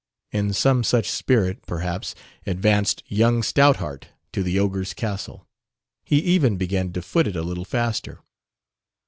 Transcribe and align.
In 0.31 0.51
some 0.53 0.83
such 0.83 1.07
spirit, 1.07 1.63
perhaps, 1.67 2.15
advanced 2.47 3.03
young 3.05 3.43
Stoutheart 3.43 4.07
to 4.33 4.41
the 4.41 4.57
ogre's 4.57 4.95
castle. 4.95 5.47
He 6.03 6.17
even 6.21 6.57
began 6.57 6.91
to 6.93 7.03
foot 7.03 7.27
it 7.27 7.35
a 7.35 7.43
little 7.43 7.65
faster. 7.65 8.17